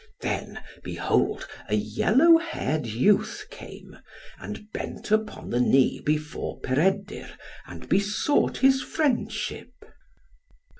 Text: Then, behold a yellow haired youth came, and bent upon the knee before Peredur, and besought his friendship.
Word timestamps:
Then, 0.21 0.63
behold 0.83 1.47
a 1.69 1.75
yellow 1.75 2.39
haired 2.39 2.87
youth 2.87 3.45
came, 3.51 3.99
and 4.39 4.71
bent 4.73 5.11
upon 5.11 5.51
the 5.51 5.59
knee 5.59 5.99
before 5.99 6.59
Peredur, 6.59 7.29
and 7.67 7.87
besought 7.87 8.57
his 8.57 8.81
friendship. 8.81 9.71